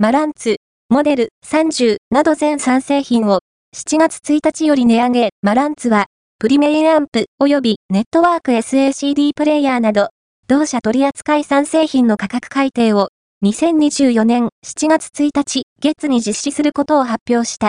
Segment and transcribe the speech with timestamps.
[0.00, 0.58] マランツ、
[0.90, 3.40] モデル30など全3製品を
[3.74, 6.06] 7月1日より値上げ、マランツは、
[6.38, 10.10] プリメインアンプ及びネットワーク SACD プレイヤーなど、
[10.46, 13.08] 同社取扱い3製品の価格改定を
[13.44, 17.66] 2024年7月1日月に実施することを発表した。